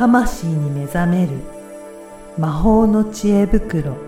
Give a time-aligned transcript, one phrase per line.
[0.00, 1.32] 魂に目覚める。
[2.38, 3.98] 魔法の知恵袋。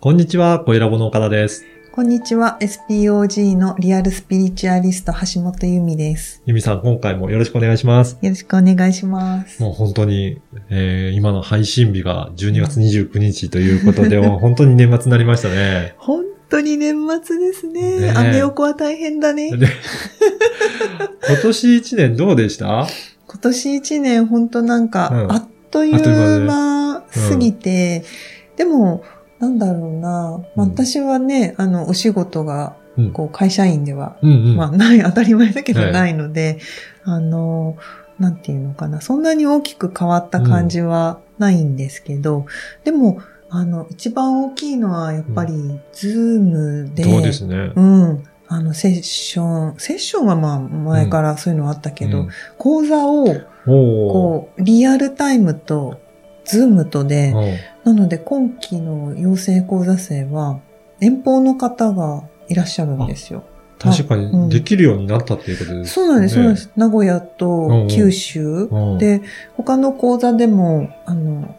[0.00, 1.66] こんにちは、小ラボの岡田です。
[1.96, 2.58] こんにちは。
[2.60, 6.42] SPOG のリアルスピリチュアリスト橋本由美です。
[6.44, 8.18] ゆみさん、今回もよろしくお願いします。
[8.20, 9.62] よろしくお願いします。
[9.62, 15.94] もう本当に、えー、今の配信日が12月29日ということで、 もう本当に年末になりましたね。
[15.96, 18.00] 本当に年末ですね。
[18.00, 19.56] ねえアメ横は大変だね。
[19.56, 19.66] で
[21.26, 22.86] 今年1年どうでした？
[23.26, 28.04] 今年一年本当なんか、うんあっという間すぎて、
[28.58, 29.02] でも、
[29.38, 30.42] なんだろうな。
[30.54, 33.12] まあうん私はね、あの、お仕事が、うん。
[33.12, 34.56] こう、会社員では、うんうん。
[34.56, 36.58] まあ、ない、当たり前だけどはいないので、
[37.04, 37.76] あの、
[38.18, 39.00] なんていうのかな。
[39.00, 42.46] そんなに大きく変わった感じはないんですけど、
[42.84, 43.20] でも、
[43.50, 45.52] あの、一番大きいのはやっぱり、
[45.92, 47.72] Zoom で、そうですね。
[47.74, 48.24] うん。
[48.48, 53.26] あの、セッション、セッションはまあ、前からそういうのはあったけど、うん講座を、
[53.66, 56.00] こう、リアルタイムと、
[56.46, 60.58] Zoom とで、うんなので今期の養成講座生は、
[61.00, 63.44] 遠方の方がいらっしゃるんですよ。
[63.78, 65.86] 確かうんに、できるようになったっていうことですね。
[65.86, 66.70] そうなんです、そうなんです。
[66.76, 69.22] 名古屋とん九州、うんで、
[69.56, 71.54] 他の講座でも、あの、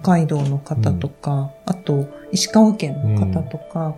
[0.00, 3.96] 北海道の方とか、あと、石川県の方とか、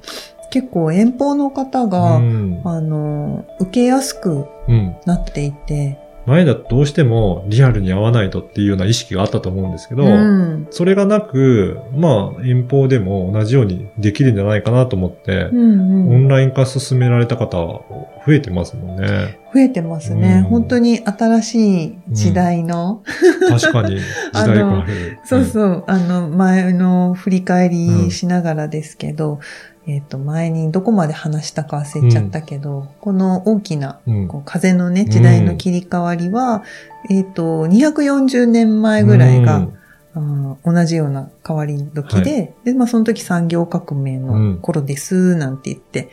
[0.50, 4.96] 結構遠方の方が、うんあの、受けやすくうん。
[5.06, 5.98] なっていて、
[6.28, 10.66] 前だとどうしてもリアルに会わないとっていうような意識があったと思うんですけど、うん。
[10.70, 16.14] それがなく、まあ、遠方でも同じようにできるんじゃないかなと思ってう、んうん。
[16.16, 17.82] オンライン化進められた方、増
[18.28, 19.38] えてますもんね。
[19.54, 20.42] 増えてますね。
[20.44, 23.02] うん本当に新しい時代の、
[23.48, 24.02] 確かに、時
[24.34, 25.18] 代がある。
[25.24, 29.40] そうそう、あの、前の振り返りしながらですけど、
[29.88, 34.14] えっ、と、前にどこまで話したか忘れちゃったけど、この大きな、うん。
[34.22, 36.62] うんこう風のね、時代の切り替わりは、
[37.08, 39.78] えっ、と、240年前ぐらいが、うん。
[40.14, 46.10] あー同じような変わり時で、で、まあその時産業革命の頃です、なんて言って、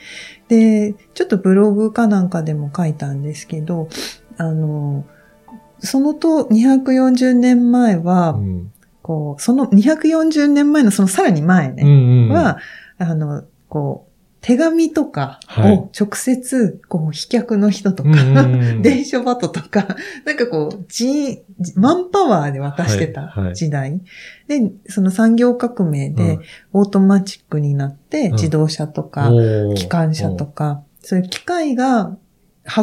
[0.47, 3.89] で、ちょっとブログかなんかでも書いたんですけど、
[4.37, 5.05] あの、
[5.79, 8.71] そのと240年前は、うん。
[9.01, 12.29] こう、その240年前のそのさらに前ね、うんうん。
[12.29, 12.57] は、
[12.97, 14.15] あの、こう、
[14.45, 15.73] 手紙とかはい。
[15.73, 18.11] を直接、こう、飛脚の人とか、
[18.81, 21.43] 電書バトとか、なんかこう、人、
[21.75, 23.55] マンパワーで渡してたはいはい。
[23.55, 23.99] 時代。
[24.47, 26.15] で、その産業革命うん。
[26.15, 26.39] で
[26.73, 28.33] オートマチックになって、ん。
[28.33, 29.31] 自動車とか、
[29.75, 32.15] 機関車とか、そういう機械が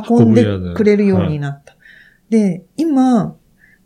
[0.09, 0.45] 運んで
[0.75, 1.77] くれるようになった。
[2.29, 3.37] で、今、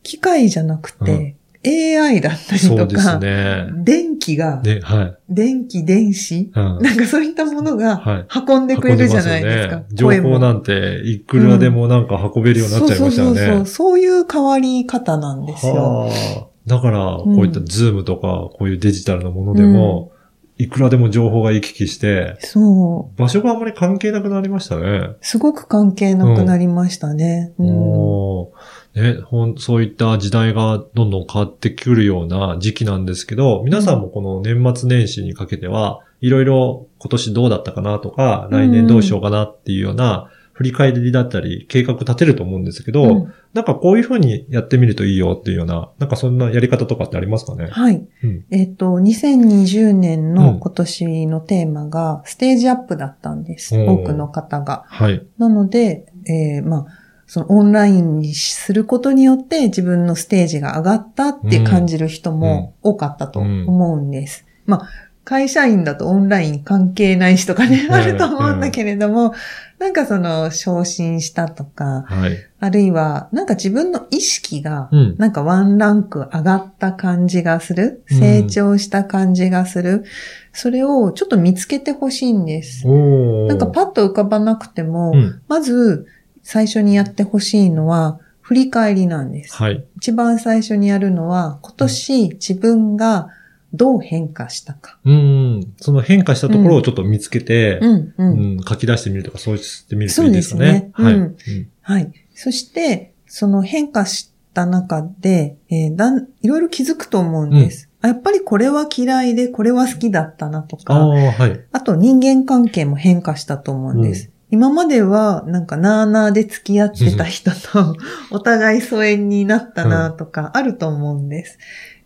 [0.02, 3.66] 機械じゃなくて、AI だったりとか、ね。
[3.74, 5.18] 電気が、で、はい。
[5.28, 8.26] 電気、電子、うんなんかそういったものがはい。
[8.48, 9.76] 運んでくれるじゃないですか。
[9.76, 13.36] 運んますよね情報なんて、いくらでもなんか運べるようになっちゃいましたよね。
[13.38, 13.66] そうそうそうそう。
[13.66, 15.74] そういう変わり方なんですよ。
[15.74, 20.10] はあだから、こういったズームとか、こういうデジタルのものでも、
[20.58, 23.18] いくらでも情報が行き来して、そう。
[23.20, 25.10] 場所があんまり関係なくなりましたね。
[25.20, 27.52] すごく関係なくなりましたね。
[27.58, 28.55] うんおー
[28.96, 47.68] ね、ほん、そういった時代がどんどん変わってくるような時期なんですけど、皆さんもこの年末年始にかけては、いろいろ今年どうだったかなとか、来年どうしようかなっていうような振り返りだったり、計画立てると思うんですけど、うんなんかこういうふうにやってみるといいよっていうような、なんかそんなやり方とかってありますかね？
[47.70, 48.06] はい。
[48.22, 53.74] うんえっ、と、2020年うんの今年のテーマがステージアップだったんです。
[53.74, 54.84] おー多くの方が。
[54.88, 55.26] はい。
[55.38, 56.86] なので、えーまあ、
[57.26, 64.44] そのオンラインにすることによって自分のステージが上がったって感じる人も多かったと思うんです。
[64.64, 64.88] まあ、
[65.26, 69.34] 会社員だとオンライン関係ない人がね、うんあると思うんだけれども、
[69.80, 72.38] なんかその昇進したとか、はい。
[72.60, 75.16] あるいはなんか自分の意識がうん。
[75.18, 80.04] なんかワンランク上がった感じがする、うん成長した感じがする、
[80.52, 82.86] それをちょっと見つけてほしいんです。
[82.86, 85.42] なんかパッと浮かばなくても、うん。
[85.48, 86.06] まず
[86.46, 89.56] 最初にやってほしいのは振り返りなんです。
[89.56, 89.84] はい。
[89.96, 93.30] 一番最初にやるのは今年自分が
[93.72, 94.96] どう変化したか。
[95.04, 95.74] うん。
[95.78, 98.14] その変化したところをちょっと見つけて、うん、う。
[98.18, 100.90] うんん、書き出してみるとか、そうしてみるといいですかね。
[100.92, 101.14] はい。
[101.14, 102.12] そうですねうんうんはい。
[102.36, 107.90] そして、その変化した中で、えーだん、いろいろ気づくと思うんです。
[108.02, 111.60] あやっぱりこれは嫌いで、これは好きだったなとああ、か、はい。
[111.72, 114.30] あと人間関係も変化したと思うんです。
[114.56, 117.94] 今までは、なんか、なーなーで付き合ってた人と、
[118.32, 121.58] お互い疎遠になったなとか、あると思うんです。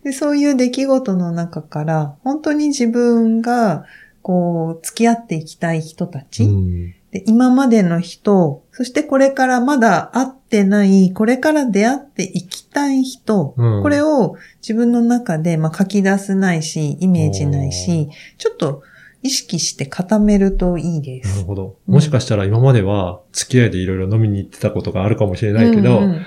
[0.03, 3.85] で、そういう出来事の中から、本当に自分が、
[4.21, 6.93] こう、付き合っていきたい人たち、うん。
[7.11, 13.81] で今までの人、そしてこれからまだ会ってない、これから出会っていきたい人、うん。
[13.81, 18.83] これを自分の中で、まあ、書き出せないし、イメージないし、ちょっと
[19.23, 21.35] 意識して固めるといいです。
[21.35, 21.77] なるほど。
[21.87, 26.23] うんもしかしたら今までは付き合いでいろいろ飲みに行ってたことがあるかもしれないけど、うんう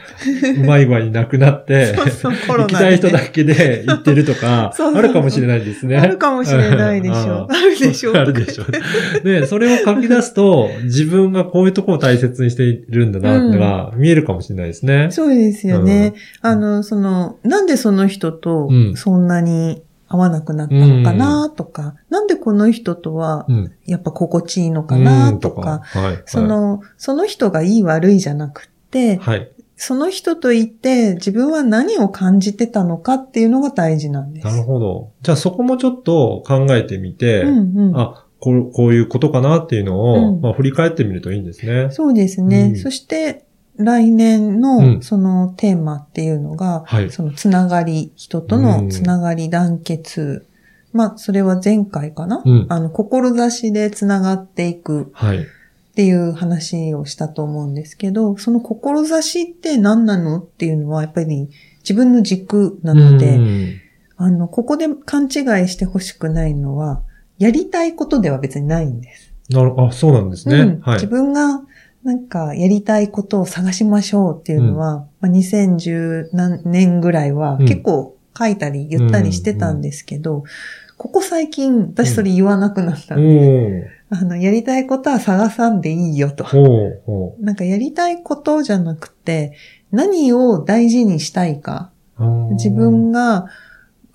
[0.57, 5.97] うんまい具合になくなって、 そうそう行きたい人だけで行ってるとか、 そうそうそうあるかもしれないですね。
[5.97, 7.47] あるかもしれないでしょう。
[7.49, 8.15] うんあるでしょう。
[8.15, 9.25] あるでしょう。
[9.25, 15.09] で、それを書き出すと、自分がこういうところを大切にしているんだなってのが見えるかもしれないですね。
[15.11, 16.15] そうですよね。
[16.43, 23.73] あの、その、なんでその人とうんそんなに合わなくなったのかなとか、なんでこの人とはうん。
[23.87, 26.23] やっぱ心地いいのかなとか、はい。
[26.27, 29.51] その、その人がいい悪いじゃなくって、はい。
[29.77, 34.47] その人といて自分は何を感じてたのかっていうのが大事なんです。
[34.47, 35.11] なるほど。
[35.23, 37.99] じゃあそこもちょっと考えてみて、うんうん。
[37.99, 41.91] あ、こうこういうことかなっていうのを、うんまあ振り返ってみるといいんですね。
[41.91, 42.71] そうですね。
[42.71, 43.47] うんそして、
[43.77, 47.11] 来年うんのそのテーマっていうのが、はい。
[47.11, 50.47] そのつながり、人とのつながり団結。
[50.93, 52.67] まあ、それは前回かな、うん。
[52.69, 55.39] あの、志でつながっていくはい。
[55.39, 55.43] っ
[55.95, 61.49] ていう話をしたと思うんですけど、その志って何なのっていうのはやっぱり
[61.83, 63.81] 自分の軸なので、うん
[64.17, 65.31] あの、ここで勘違い
[65.69, 67.03] してほしくないのは、
[67.39, 69.33] やりたいことでは別にないんです。
[69.51, 70.57] なるあ、そうなんですね。
[70.57, 71.07] うんはい自。
[71.07, 71.63] 分が
[72.05, 80.45] なんかやりたいことを探しましょうっていうのは、まあ、2010何年ぐらいはうん結構書いたり言ったりしてたんですけど、
[80.97, 86.45] ここ最近私それ言わなくなったおんで、ーあの、やりたいことは探さんでいいよと。
[87.41, 89.57] なんかやりたいことじゃなくて、
[89.91, 91.91] 何を大事にしたいか。
[92.53, 93.47] 自分が、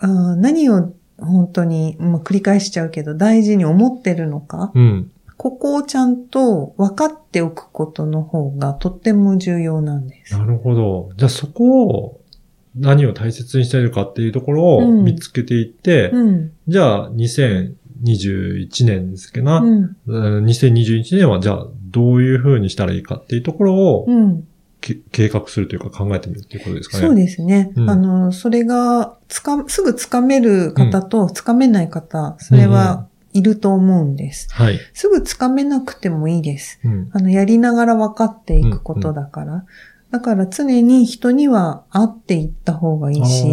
[0.01, 4.71] 何を本当に、まあ、繰り返しちゃうけど大事に思ってるのか。
[4.73, 5.11] うん。
[5.39, 10.37] ここをちゃんと分かっておくことの方がとっても重要なんです。
[10.37, 11.11] なるほど。
[11.15, 12.19] じゃあそこを
[12.75, 16.51] 何を大切にしているかっていうところをうん見つけていって、うん。
[16.67, 19.97] じゃあ2021年ですけどな、うん。
[20.07, 24.07] うん2021年はじゃあどういう風にしたらいいかっていうところを、
[24.81, 27.07] 計画するというか考えてみるっていうことですかね。
[27.07, 27.71] そうですね。
[27.77, 34.47] うんあの、それが、つか、すぐつかめる方とつかめない方、それはいると思うんです。
[34.51, 34.79] はい。
[34.93, 36.79] すぐつかめなくてもいいです。
[36.83, 37.09] うん。
[37.13, 39.65] あの、やりながら分かっていくことだから。
[40.11, 43.43] だから常に人には会っていった方がいいし、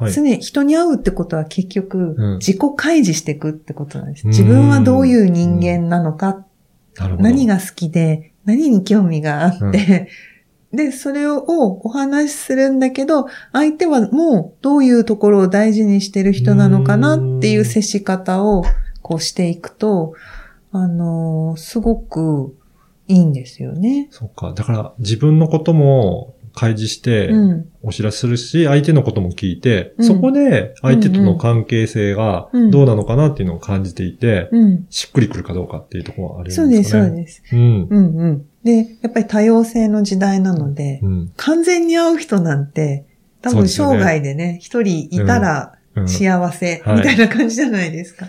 [0.00, 0.12] はい。
[0.12, 4.24] 常に人に会うってことは結局うん、自己開示していくってことなんです。
[4.24, 6.44] うん自分はどういう人間なのか。
[7.18, 10.08] 何が好きで、何に興味があって、
[10.72, 18.64] で、それをお話しするんだけど、相手はもうどういうところを大事にしてる人なのかなっていう接し方を
[19.06, 20.14] こうしていくと、
[20.72, 22.56] あのーすごく
[23.06, 24.08] いいんですよね。
[24.10, 24.52] そうか。
[24.52, 27.68] だから自分のことも開示してうん。
[27.82, 34.86] お知らせするし、相手のことも聞いて、うんそこで相手との関係性がうんどうなのかなっていうのを感じていて、うん。
[34.90, 36.74] しっくりくるかどうかっていうところはあるんですかね。
[36.74, 37.42] そうです、そうです。
[37.52, 37.86] うん。
[37.88, 38.46] うんうん。
[38.64, 41.32] で、やっぱり多様性の時代なので、うん。
[41.36, 43.04] 完全に会う人なんて、
[43.40, 46.08] 多分生涯でね、一人いたらうん。
[46.08, 48.26] 幸せはいみたいな感じじゃないですか。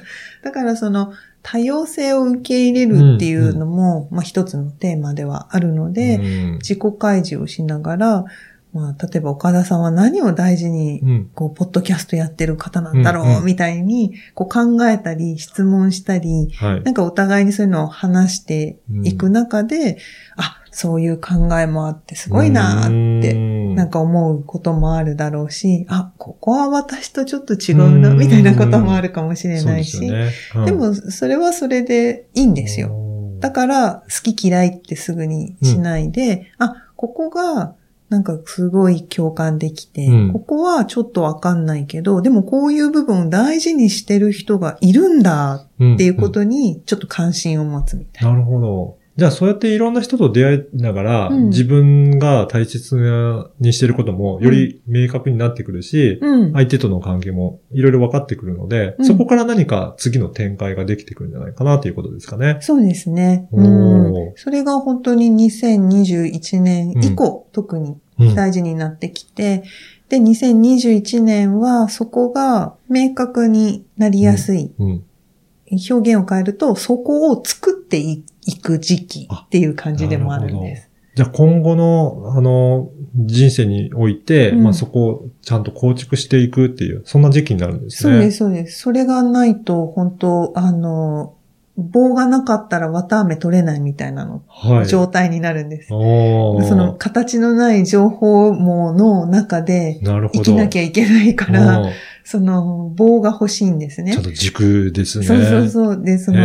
[0.47, 1.11] だからその
[1.43, 6.51] 多様性を受け入れるっていうのも、まあ一つのテーマではあるので、うん。
[6.59, 8.25] 自己開示をしながら、
[8.73, 11.29] まあ例えば岡田さんは何を大事にうん。
[11.33, 16.83] こう、ポッドキャストやってる方なんだろう、みたいに、こう考えたり、質問したり、はい。
[16.83, 19.97] なんかお互いにそういうのを話していく中で、
[20.35, 23.33] あ、そういう考えもあってすごいなーって、
[23.73, 30.31] なんか、か思うこともあるだろうし、あ、ここは私とちょっと違うな、みたいなこともあるかもしれないし、で
[30.65, 32.89] でもそれはそれでいいんですよ。
[32.89, 37.75] よだから好き嫌いってすぐにしないで、あ、ここが
[38.09, 48.31] なんかすごい共感できて、うんここはちょっとわかんないけど、でもこういう部分を大事にしてる人がいるんだっていうことにちょっと関心を持つみたいな。
[48.31, 48.97] なるほど。
[49.17, 52.95] じゃあそうやっていろんな人と出会いながら、うん自分が大切
[53.59, 56.53] にしてることもより明確になってくるし、うん。
[56.53, 62.57] 相手との関係もいろいろ分かってくるので、うんそこから何か次の展開ができてくるんじゃないかなということですかね。
[62.61, 63.49] そうですね。
[64.35, 69.63] それが本当に2021年以降、特にうん大事になってきて、
[70.09, 74.71] で、2021年はそこが明確になりやすい。
[74.77, 75.03] うん。
[75.89, 80.89] 表現を変えると、そこを作っていく時期っていう感じでもあるんです。
[81.15, 88.13] じゃあ今後の、あの、人生において、うんまあそこをちゃんと構築していくっていう、そんな時期になるんですね。
[88.13, 88.79] そうです、そうです。
[88.79, 91.33] それがないと、本当あの、
[91.77, 94.87] 棒がなかったら綿飴取れないみたいなの、はい。
[94.87, 95.89] 状態になるんです。
[95.89, 99.99] その形のない情報網の中で。
[100.03, 101.91] 生きなきゃいけないかうら、ん
[102.29, 104.23] その棒が欲しいんですねちょっ。
[104.25, 105.25] と軸ですね。
[105.25, 106.03] そうそうそう。
[106.03, 106.39] で、その、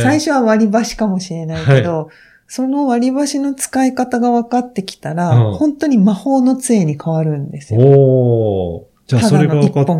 [0.00, 2.08] 最初は割り箸かもしれないけど、
[2.48, 7.80] その割り箸の使い方が分かってきたら、うん本当に魔法の杖に変わるんですよ。
[7.82, 9.90] おーじゃあそれが分かって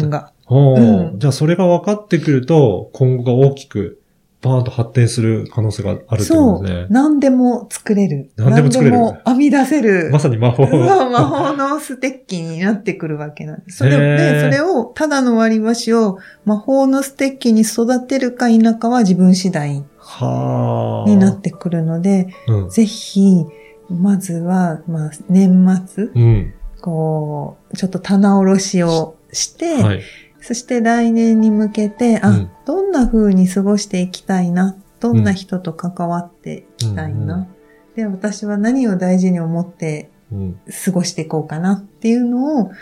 [0.49, 4.01] うんじゃあそれが分かってくると、今後が大きく、
[4.47, 6.87] バーンと発展する可能性があるってこそうとですね。。
[6.91, 8.31] 何でも作れる。
[8.37, 10.11] 何でも作れる何でも編み出せる。
[10.11, 10.67] まさに魔法。
[10.69, 13.79] そう魔法のステッキになってくるわけなんです。
[13.79, 21.11] それで、それを、ただの割り箸を魔法のステッキに育てるか否かは自分次第はあ。
[21.11, 22.71] になってくるので、うん。
[22.71, 23.45] ぜひ、
[23.89, 26.55] まずは、まあ、年末、うん。
[26.81, 30.03] こう、ちょっと棚卸しをして、はい。
[30.47, 32.51] そして来年に向けて、あ、うん。
[32.65, 37.49] どんな風に過ごしていきたいな、どんな人と関わっていきたいな、うん。
[37.97, 40.61] で、私は何を大事に思ってうん。
[40.85, 42.73] 過ごしていこうかなっていうのを、こ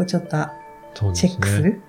[0.00, 0.36] うちょっと
[1.14, 1.80] チェックする。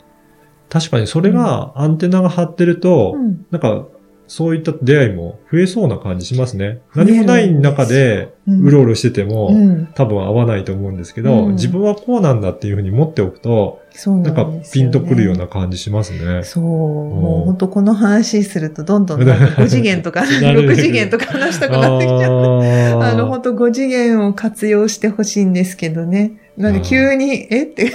[0.69, 3.45] 確かにそれがアンテナが張ってると、うん。
[3.51, 3.87] なんか、
[4.27, 6.81] そういった出会いも増えそうな感じしますね。
[6.95, 9.87] 何もない中で、うろうろしてても、うん。
[9.95, 14.91] 多分合わないと思うんですけど、うん自分はこうなんだっていうふうに持っておくと、そうななんんかですよ、ね。
[14.91, 16.43] ピンとくるような感じしますね。
[16.43, 16.63] そう。
[16.63, 22.25] もう本当この話するとどんどんなんか5次元とかなる6次元とか話したくなってきちゃって。
[23.05, 26.33] ああの、本当5次元を活用してほしいんですけどね。
[26.57, 27.63] なんか急に、え？
[27.63, 27.91] って。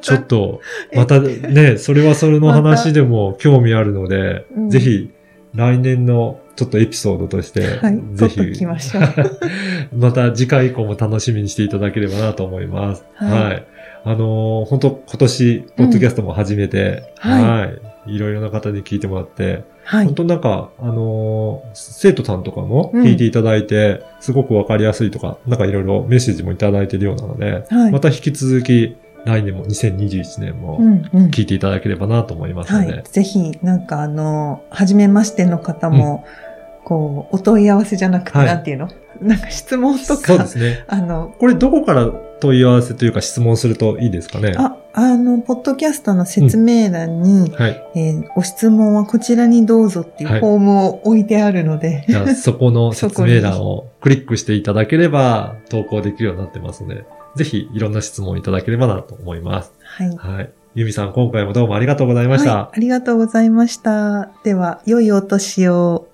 [0.00, 0.60] ちょっと、
[0.94, 5.10] またね、それはそれの話でも興味あるので、うんぜひ
[5.58, 8.76] 来年のちょっとエピソードとして、はい、ぜひ、ま。
[9.92, 13.04] また次回以降も楽しみにしていただければなと思います。
[13.14, 13.66] はいはい。
[14.04, 17.66] あのー本当今年、ポッドキャストも始めて、はいは
[18.06, 18.14] い。
[18.14, 20.14] いろいろな方に聞いてもらって、はい本。
[20.14, 31.30] 当なんか、あのー生徒さんとかもうん聞いていただいて、すごくわかりやすいとか、なんかいろいろメッセージもいただいてるようなので、はいまた引き続き来年も2021年もうんうん。
[31.30, 33.02] 聞いていただければなと思いますので、はい。
[33.04, 36.24] ぜひ、なんかあの、初めましての方も、
[36.84, 38.46] こう、お問い合わせじゃなくて、はい。
[38.46, 38.88] なんていうの？
[39.20, 40.84] なんか質問とかそうで、すね。
[40.86, 42.06] あの、これどこから
[42.40, 44.54] 問い合わせというか質問するといいですかね？
[44.56, 47.84] あ、あの、ポッドキャストの説明欄に、はい。
[47.96, 50.40] えーご質問はこちらにどうぞっていうはい。
[50.40, 57.04] フォームを置いてあるので、じゃあそこの 説明欄をクリックしていただければ投稿できるようになってますので、
[57.38, 59.72] ぜひいろんな質問いただければなと思います。
[59.82, 60.16] はい。
[60.16, 60.52] はい。
[60.74, 62.56] ゆみさん、今回もどうもありがとうございました。
[62.56, 64.30] はい、ありがとうございました。
[64.42, 66.08] では、良いお年を。